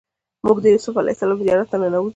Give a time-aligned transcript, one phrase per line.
[0.45, 2.09] موږ د یوسف علیه السلام زیارت ته ننوتو.